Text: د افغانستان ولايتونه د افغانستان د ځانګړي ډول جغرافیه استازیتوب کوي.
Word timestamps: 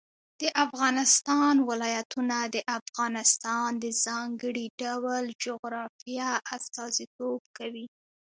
د 0.41 0.43
افغانستان 0.65 1.53
ولايتونه 1.69 2.37
د 2.55 2.57
افغانستان 2.79 3.67
د 3.83 3.85
ځانګړي 4.05 4.65
ډول 4.81 5.23
جغرافیه 5.43 6.29
استازیتوب 6.55 7.41
کوي. 7.57 7.85